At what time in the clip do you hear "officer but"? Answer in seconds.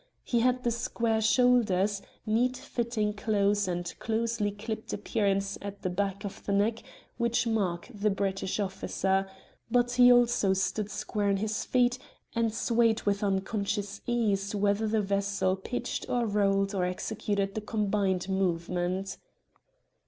8.59-9.91